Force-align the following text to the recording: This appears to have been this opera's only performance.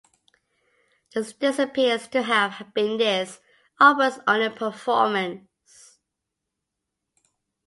This 1.13 1.59
appears 1.59 2.07
to 2.07 2.23
have 2.23 2.73
been 2.73 2.97
this 2.97 3.39
opera's 3.79 4.17
only 4.25 4.49
performance. 4.49 5.99